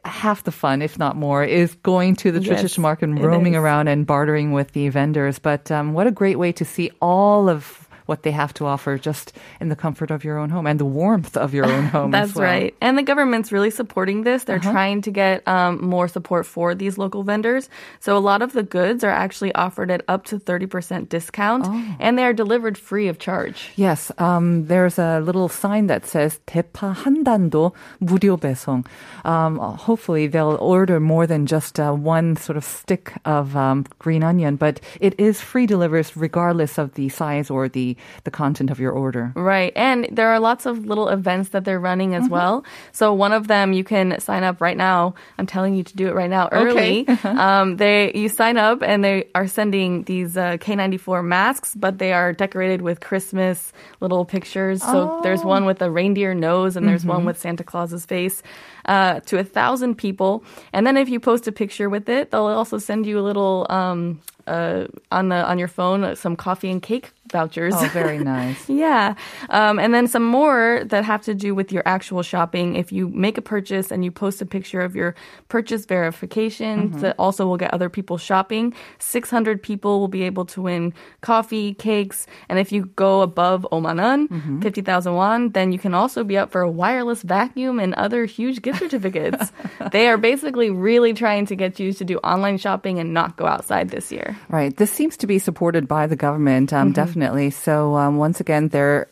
half 0.04 0.44
the 0.44 0.52
fun, 0.52 0.82
if 0.82 0.98
not 0.98 1.16
more, 1.16 1.44
is 1.44 1.74
going 1.76 2.16
to 2.16 2.30
the 2.30 2.40
Yes, 2.40 2.48
traditional 2.48 2.82
market 2.82 3.08
and 3.08 3.22
roaming 3.22 3.56
around 3.56 3.88
and 3.88 4.06
bartering 4.06 4.52
with 4.52 4.72
the 4.72 4.88
vendors. 4.90 5.38
But 5.38 5.70
um, 5.70 5.94
what 5.94 6.06
a 6.06 6.10
great 6.10 6.38
way 6.38 6.52
to 6.52 6.64
see 6.64 6.90
all 7.00 7.48
of 7.48 7.87
what 8.07 8.23
they 8.23 8.31
have 8.31 8.53
to 8.55 8.65
offer 8.65 8.97
just 8.97 9.33
in 9.59 9.69
the 9.69 9.75
comfort 9.75 10.11
of 10.11 10.23
your 10.23 10.37
own 10.37 10.49
home 10.49 10.67
and 10.67 10.79
the 10.79 10.85
warmth 10.85 11.35
of 11.37 11.53
your 11.53 11.65
own 11.65 11.85
home. 11.85 12.13
as 12.13 12.29
That's 12.29 12.35
well. 12.35 12.43
Uh-huh. 12.45 12.53
right. 12.53 12.75
And 12.81 12.97
the 12.97 13.03
government's 13.03 13.51
really 13.51 13.69
supporting 13.71 14.23
this. 14.23 14.43
They're 14.43 14.59
trying 14.59 15.01
to 15.03 15.11
get 15.11 15.47
um, 15.47 15.83
more 15.83 16.07
support 16.07 16.45
for 16.45 16.75
these 16.75 16.97
local 16.97 17.23
vendors. 17.23 17.69
So 17.99 18.17
a 18.17 18.19
lot 18.23 18.41
of 18.41 18.53
the 18.53 18.63
goods 18.63 19.03
are 19.03 19.11
actually 19.11 19.53
offered 19.55 19.89
at 19.91 20.03
up 20.07 20.25
to 20.25 20.39
30% 20.39 21.09
discount 21.09 21.65
Oh. 21.65 21.95
and 21.99 22.17
they 22.17 22.23
are 22.23 22.33
delivered 22.33 22.77
free 22.77 23.07
of 23.07 23.19
charge. 23.19 23.71
Yes, 23.75 24.11
um, 24.17 24.67
there's 24.67 24.99
a 24.99 25.19
little 25.21 25.47
sign 25.47 25.87
that 25.87 26.05
says 26.05 26.39
대파 26.47 26.93
한 26.93 27.23
단도 27.23 27.71
무료 28.01 28.37
배송. 28.37 28.83
Um, 29.25 29.57
hopefully 29.59 30.27
they'll 30.27 30.57
order 30.59 30.99
more 30.99 31.25
than 31.25 31.45
just 31.45 31.79
uh, 31.79 31.91
one 31.93 32.35
sort 32.35 32.57
of 32.57 32.63
stick 32.63 33.13
of 33.25 33.55
um, 33.55 33.85
green 33.99 34.23
onion, 34.23 34.55
but 34.55 34.79
it 34.99 35.15
is 35.19 35.39
free 35.41 35.65
deliveries 35.65 36.15
regardless 36.17 36.77
of 36.77 36.93
the 36.95 37.09
size 37.09 37.49
or 37.49 37.69
the, 37.69 37.95
the 38.24 38.30
content 38.30 38.70
of 38.70 38.78
your 38.80 38.92
order. 38.92 39.32
Right. 39.34 39.72
And 39.76 40.08
there 40.10 40.28
are 40.28 40.40
lots 40.40 40.66
of 40.66 40.86
little 40.86 41.08
events 41.08 41.50
that 41.50 41.64
they're 41.64 41.80
running 41.80 42.10
Mm-hmm. 42.10 42.24
as 42.24 42.30
well. 42.30 42.64
So 42.92 43.12
one 43.12 43.32
of 43.32 43.48
them 43.48 43.72
you 43.72 43.84
can 43.84 44.18
sign 44.20 44.42
up 44.44 44.60
right 44.60 44.76
now. 44.76 45.14
I'm 45.38 45.46
telling 45.46 45.74
you 45.74 45.82
to 45.84 45.96
do 45.96 46.06
it 46.08 46.14
right 46.14 46.30
now 46.30 46.48
early. 46.52 47.06
um, 47.24 47.76
they 47.76 48.12
you 48.14 48.28
sign 48.28 48.56
up 48.56 48.82
and 48.82 49.02
they 49.04 49.28
are 49.34 49.46
sending 49.46 50.04
these 50.04 50.36
uh, 50.36 50.56
KF94 50.58 51.24
masks, 51.24 51.74
but 51.74 51.98
they 51.98 52.12
are 52.12 52.32
decorated 52.32 52.82
with 52.82 53.00
Christmas 53.00 53.72
little 54.00 54.24
pictures. 54.24 54.82
So 54.82 55.20
there's 55.22 55.42
Oh. 55.42 55.48
one 55.48 55.64
with 55.66 55.82
a 55.82 55.90
reindeer 55.90 56.34
nose 56.34 56.76
and 56.76 56.86
there's 56.88 57.02
Mm-hmm. 57.02 57.08
one 57.10 57.24
with 57.24 57.38
Santa 57.38 57.64
Claus's 57.64 58.06
face. 58.06 58.42
Uh, 58.86 59.20
to 59.20 59.38
a 59.38 59.44
thousand 59.44 59.96
people, 59.96 60.42
and 60.72 60.86
then 60.86 60.96
if 60.96 61.10
you 61.10 61.20
post 61.20 61.46
a 61.46 61.52
picture 61.52 61.90
with 61.90 62.08
it, 62.08 62.30
they'll 62.30 62.46
also 62.46 62.78
send 62.78 63.04
you 63.04 63.18
a 63.18 63.20
little 63.20 63.66
um, 63.68 64.18
uh, 64.48 64.86
on 65.12 65.28
the 65.28 65.36
on 65.48 65.58
your 65.58 65.68
phone 65.68 66.04
uh, 66.04 66.14
some 66.14 66.36
coffee 66.36 66.70
and 66.70 66.82
cake 66.82 67.12
vouchers. 67.30 67.74
Oh, 67.76 67.88
very 67.92 68.18
nice. 68.36 68.68
Yeah. 68.68 69.14
Um, 69.50 69.78
and 69.78 69.92
then 69.94 70.08
some 70.08 70.24
more 70.24 70.82
that 70.86 71.04
have 71.04 71.22
to 71.22 71.34
do 71.34 71.54
with 71.54 71.72
your 71.72 71.82
actual 71.86 72.22
shopping. 72.22 72.76
If 72.76 72.92
you 72.92 73.08
make 73.08 73.38
a 73.38 73.42
purchase 73.42 73.90
and 73.90 74.04
you 74.04 74.10
post 74.10 74.40
a 74.40 74.46
picture 74.46 74.80
of 74.80 74.96
your 74.96 75.14
purchase 75.48 75.84
verification, 75.84 76.92
that 77.00 77.14
also 77.18 77.46
will 77.46 77.56
get 77.56 77.72
other 77.74 77.88
people 77.88 78.18
shopping. 78.18 78.74
600 78.98 79.62
people 79.62 80.00
will 80.00 80.08
be 80.08 80.22
able 80.22 80.44
to 80.46 80.62
win 80.62 80.94
coffee, 81.20 81.74
cakes. 81.74 82.26
And 82.48 82.58
if 82.58 82.72
you 82.72 82.86
go 82.96 83.20
above 83.20 83.66
omanan, 83.72 84.62
50,000 84.62 85.14
won, 85.14 85.50
then 85.50 85.72
you 85.72 85.78
can 85.78 85.94
also 85.94 86.24
be 86.24 86.38
up 86.38 86.50
for 86.50 86.62
a 86.62 86.70
wireless 86.70 87.22
vacuum 87.22 87.78
and 87.78 87.94
other 87.94 88.24
huge 88.24 88.62
gift 88.62 88.78
certificates. 88.78 89.52
they 89.92 90.08
are 90.08 90.16
basically 90.16 90.70
really 90.70 91.12
trying 91.12 91.46
to 91.46 91.56
get 91.56 91.78
you 91.78 91.92
to 91.92 92.04
do 92.04 92.18
online 92.18 92.58
shopping 92.58 92.98
and 92.98 93.12
not 93.12 93.36
go 93.36 93.46
outside 93.46 93.90
this 93.90 94.10
year. 94.10 94.37
Right. 94.48 94.74
This 94.76 94.90
seems 94.90 95.16
to 95.18 95.26
be 95.26 95.38
supported 95.38 95.86
by 95.86 96.06
the 96.06 96.16
government, 96.16 96.72
um, 96.72 96.92
definitely. 96.92 97.50
So 97.50 97.96
um, 97.96 98.16
once 98.16 98.40
again, 98.40 98.68
they're 98.68 99.08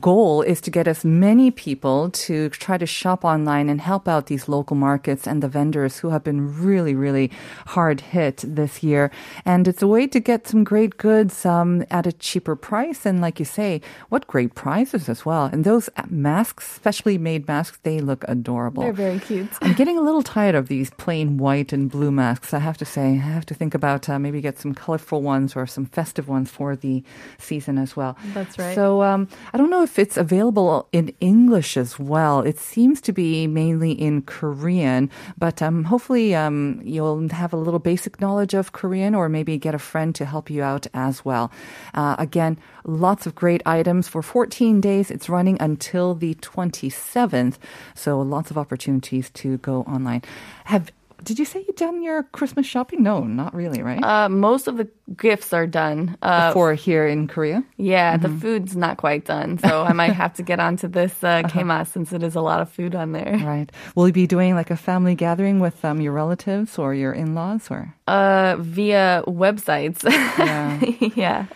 goal 0.00 0.42
is 0.42 0.60
to 0.62 0.70
get 0.70 0.88
as 0.88 1.04
many 1.04 1.50
people 1.50 2.10
to 2.10 2.48
try 2.50 2.78
to 2.78 2.86
shop 2.86 3.24
online 3.24 3.68
and 3.68 3.80
help 3.80 4.08
out 4.08 4.26
these 4.26 4.48
local 4.48 4.76
markets 4.76 5.26
and 5.26 5.42
the 5.42 5.48
vendors 5.48 5.98
who 5.98 6.10
have 6.10 6.24
been 6.24 6.62
really, 6.62 6.94
really 6.94 7.30
hard 7.68 8.00
hit 8.00 8.44
this 8.46 8.82
year. 8.82 9.10
And 9.44 9.68
it's 9.68 9.82
a 9.82 9.86
way 9.86 10.06
to 10.06 10.20
get 10.20 10.46
some 10.46 10.64
great 10.64 10.96
goods 10.96 11.44
um, 11.44 11.84
at 11.90 12.06
a 12.06 12.12
cheaper 12.12 12.56
price. 12.56 13.04
And 13.06 13.20
like 13.20 13.38
you 13.38 13.44
say, 13.44 13.80
what 14.08 14.26
great 14.26 14.54
prizes 14.54 15.08
as 15.08 15.24
well. 15.24 15.44
And 15.44 15.64
those 15.64 15.90
masks, 16.08 16.66
specially 16.66 17.18
made 17.18 17.46
masks, 17.46 17.78
they 17.82 18.00
look 18.00 18.24
adorable. 18.28 18.82
They're 18.82 18.92
very 18.92 19.20
cute. 19.20 19.48
I'm 19.60 19.74
getting 19.74 19.98
a 19.98 20.02
little 20.02 20.22
tired 20.22 20.54
of 20.54 20.68
these 20.68 20.90
plain 20.90 21.36
white 21.38 21.72
and 21.72 21.90
blue 21.90 22.10
masks. 22.10 22.54
I 22.54 22.58
have 22.58 22.78
to 22.78 22.84
say, 22.84 23.10
I 23.10 23.16
have 23.16 23.46
to 23.46 23.54
think 23.54 23.74
about 23.74 24.08
uh, 24.08 24.18
maybe 24.18 24.40
get 24.40 24.58
some 24.58 24.74
colorful 24.74 25.22
ones 25.22 25.54
or 25.56 25.66
some 25.66 25.86
festive 25.86 26.28
ones 26.28 26.50
for 26.50 26.76
the 26.76 27.02
season 27.38 27.78
as 27.78 27.96
well. 27.96 28.16
That's 28.34 28.58
right. 28.58 28.74
So 28.74 29.02
um, 29.02 29.28
I 29.52 29.57
don't 29.58 29.70
know 29.70 29.82
if 29.82 29.98
it's 29.98 30.16
available 30.16 30.88
in 30.92 31.12
English 31.18 31.76
as 31.76 31.98
well. 31.98 32.42
It 32.42 32.60
seems 32.60 33.00
to 33.00 33.12
be 33.12 33.48
mainly 33.48 33.90
in 33.90 34.22
Korean, 34.22 35.10
but 35.36 35.60
um, 35.60 35.82
hopefully 35.82 36.32
um, 36.32 36.80
you'll 36.84 37.28
have 37.30 37.52
a 37.52 37.56
little 37.56 37.80
basic 37.80 38.20
knowledge 38.20 38.54
of 38.54 38.70
Korean 38.70 39.16
or 39.16 39.28
maybe 39.28 39.58
get 39.58 39.74
a 39.74 39.78
friend 39.80 40.14
to 40.14 40.24
help 40.24 40.48
you 40.48 40.62
out 40.62 40.86
as 40.94 41.24
well. 41.24 41.50
Uh, 41.92 42.14
again, 42.20 42.56
lots 42.84 43.26
of 43.26 43.34
great 43.34 43.60
items 43.66 44.06
for 44.06 44.22
14 44.22 44.80
days. 44.80 45.10
It's 45.10 45.28
running 45.28 45.60
until 45.60 46.14
the 46.14 46.36
27th, 46.36 47.56
so 47.96 48.20
lots 48.20 48.52
of 48.52 48.58
opportunities 48.58 49.28
to 49.30 49.58
go 49.58 49.82
online. 49.82 50.22
Have 50.66 50.92
did 51.24 51.38
you 51.38 51.44
say 51.44 51.64
you 51.66 51.74
done 51.74 52.02
your 52.02 52.22
Christmas 52.24 52.66
shopping? 52.66 53.02
No, 53.02 53.24
not 53.24 53.54
really, 53.54 53.82
right? 53.82 54.02
Uh, 54.02 54.28
most 54.28 54.66
of 54.68 54.76
the 54.76 54.88
gifts 55.16 55.52
are 55.52 55.66
done. 55.66 56.16
Uh, 56.22 56.52
For 56.52 56.74
here 56.74 57.06
in 57.06 57.26
Korea? 57.28 57.64
yeah, 57.76 58.16
the 58.16 58.28
food's 58.28 58.76
not 58.76 58.96
quite 58.98 59.24
done, 59.24 59.58
so 59.58 59.82
I 59.82 59.92
might 59.92 60.12
have 60.12 60.34
to 60.34 60.42
get 60.42 60.60
onto 60.60 60.88
this 60.88 61.12
uh, 61.24 61.42
Kmas 61.48 61.88
since 61.88 62.12
it 62.12 62.22
is 62.22 62.34
a 62.34 62.40
lot 62.40 62.60
of 62.60 62.70
food 62.70 62.94
on 62.94 63.12
there. 63.12 63.38
Right. 63.44 63.70
Will 63.94 64.06
you 64.06 64.12
be 64.12 64.26
doing 64.26 64.54
like 64.54 64.70
a 64.70 64.76
family 64.76 65.14
gathering 65.14 65.60
with 65.60 65.84
um, 65.84 66.00
your 66.00 66.12
relatives 66.12 66.78
or 66.78 66.94
your 66.94 67.12
in-laws 67.12 67.70
or? 67.70 67.94
Uh, 68.06 68.56
via 68.60 69.22
websites. 69.26 70.04
Yeah. 70.04 70.80
yeah. 71.16 71.46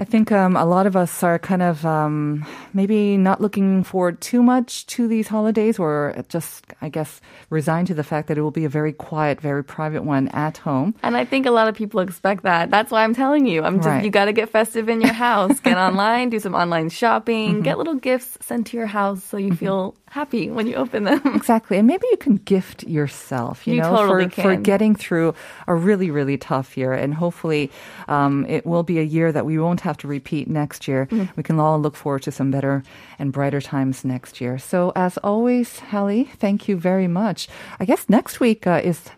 I 0.00 0.04
think 0.04 0.30
um, 0.30 0.56
a 0.56 0.64
lot 0.64 0.86
of 0.86 0.94
us 0.94 1.22
are 1.24 1.40
kind 1.40 1.60
of 1.60 1.84
um, 1.84 2.46
maybe 2.72 3.16
not 3.16 3.40
looking 3.40 3.82
forward 3.82 4.20
too 4.20 4.42
much 4.44 4.86
to 4.94 5.08
these 5.08 5.26
holidays, 5.26 5.76
or 5.78 6.14
just, 6.28 6.66
I 6.80 6.88
guess, 6.88 7.20
resigned 7.50 7.88
to 7.88 7.94
the 7.94 8.04
fact 8.04 8.28
that 8.28 8.38
it 8.38 8.42
will 8.42 8.52
be 8.52 8.64
a 8.64 8.68
very 8.68 8.92
quiet, 8.92 9.40
very 9.40 9.64
private 9.64 10.04
one 10.04 10.28
at 10.28 10.58
home. 10.58 10.94
And 11.02 11.16
I 11.16 11.24
think 11.24 11.46
a 11.46 11.50
lot 11.50 11.66
of 11.66 11.74
people 11.74 11.98
expect 11.98 12.44
that. 12.44 12.70
That's 12.70 12.92
why 12.92 13.02
I'm 13.02 13.14
telling 13.14 13.46
you. 13.46 13.64
I'm 13.64 13.78
just 13.78 13.88
Right. 13.88 14.04
you 14.04 14.10
got 14.10 14.26
to 14.26 14.32
get 14.32 14.50
festive 14.50 14.88
in 14.88 15.00
your 15.00 15.12
house. 15.14 15.58
Get 15.68 15.76
online, 15.78 16.30
do 16.30 16.38
some 16.38 16.54
online 16.54 16.90
shopping, 16.90 17.62
get 17.62 17.76
little 17.78 17.94
gifts 17.94 18.38
sent 18.40 18.68
to 18.68 18.76
your 18.76 18.86
house 18.86 19.24
so 19.24 19.36
you 19.36 19.54
feel 19.54 19.94
happy 20.10 20.50
when 20.50 20.66
you 20.66 20.74
open 20.76 21.04
them. 21.04 21.20
Exactly. 21.34 21.78
And 21.78 21.86
maybe 21.86 22.06
you 22.10 22.16
can 22.18 22.36
gift 22.36 22.84
yourself, 22.84 23.66
you, 23.66 23.74
You 23.74 23.80
know, 23.82 23.96
totally 23.96 24.28
for, 24.28 24.42
for 24.42 24.56
getting 24.56 24.94
through 24.94 25.34
a 25.66 25.74
really, 25.74 26.10
really 26.10 26.36
tough 26.36 26.76
year. 26.76 26.92
And 26.92 27.14
hopefully 27.14 27.70
um, 28.08 28.44
it 28.46 28.66
will 28.66 28.82
be 28.82 28.98
a 28.98 29.02
year 29.02 29.32
that 29.32 29.46
we 29.46 29.58
won't 29.58 29.80
have 29.80 29.87
to 29.96 30.08
repeat 30.08 30.48
next 30.48 30.86
year. 30.86 31.06
Mm-hmm. 31.06 31.32
We 31.36 31.42
can 31.42 31.58
all 31.58 31.80
look 31.80 31.96
forward 31.96 32.22
to 32.22 32.30
some 32.30 32.50
better 32.50 32.82
and 33.18 33.32
brighter 33.32 33.60
times 33.60 34.04
next 34.04 34.40
year. 34.40 34.58
So, 34.58 34.92
as 34.94 35.18
always, 35.18 35.78
Hallie, 35.78 36.24
thank 36.24 36.68
you 36.68 36.76
very 36.76 37.08
much. 37.08 37.48
I 37.80 37.84
guess 37.84 38.08
next 38.08 38.40
week 38.40 38.66
uh, 38.66 38.80
is 38.84 39.10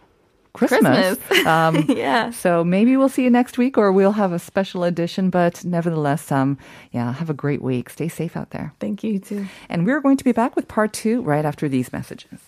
Christmas. 0.53 1.19
Christmas. 1.19 1.47
Um, 1.47 1.85
yeah. 1.89 2.31
so 2.31 2.63
maybe 2.63 2.97
we'll 2.97 3.09
see 3.09 3.25
you 3.25 3.31
next 3.31 3.59
week 3.59 3.79
or 3.79 3.93
we'll 3.93 4.13
have 4.13 4.33
a 4.33 4.39
special 4.39 4.85
edition. 4.85 5.31
But 5.31 5.65
nevertheless, 5.65 6.31
um, 6.31 6.59
yeah, 6.93 7.13
have 7.13 7.31
a 7.31 7.35
great 7.35 7.63
week. 7.63 7.91
Stay 7.91 8.09
safe 8.09 8.37
out 8.37 8.51
there. 8.51 8.73
Thank 8.79 9.03
you 9.03 9.19
too. 9.19 9.47
And 9.69 9.87
we're 9.87 10.01
going 10.01 10.17
to 10.17 10.25
be 10.25 10.33
back 10.33 10.57
with 10.57 10.69
part 10.69 10.93
two 10.93 11.23
right 11.23 11.45
after 11.45 11.69
these 11.69 11.93
messages. 11.93 12.39